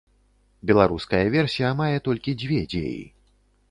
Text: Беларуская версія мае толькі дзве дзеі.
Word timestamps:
Беларуская 0.71 1.21
версія 1.37 1.69
мае 1.85 1.93
толькі 2.11 2.39
дзве 2.45 2.63
дзеі. 2.77 3.01